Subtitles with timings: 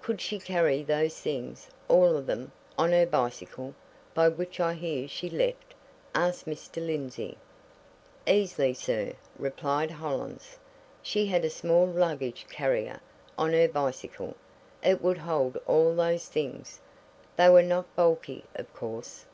[0.00, 3.74] "Could she carry those things all of them on her bicycle
[4.14, 5.74] by which I hear she left?"
[6.14, 6.76] asked Mr.
[6.76, 7.36] Lindsey.
[8.26, 10.56] "Easily, sir," replied Hollins.
[11.02, 13.00] "She had a small luggage carrier
[13.36, 14.34] on her bicycle
[14.82, 16.80] it would hold all those things.
[17.36, 19.26] They were not bulky, of course."